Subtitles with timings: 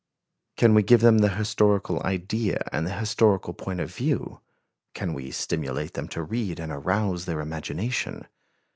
[0.57, 4.39] Can we give them the historical idea and the historical point of view?
[4.95, 8.25] Can we stimulate them to read and arouse their imagination?